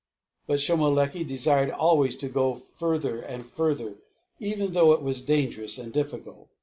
But 0.47 0.59
Shomolekae 0.59 1.27
desired 1.27 1.69
always 1.69 2.15
to 2.17 2.27
go 2.27 2.55
further 2.55 3.19
and 3.21 3.45
further, 3.45 3.97
even 4.39 4.71
though 4.71 4.93
it 4.93 5.03
was 5.03 5.21
dangerous 5.21 5.77
and 5.77 5.93
difficult. 5.93 6.47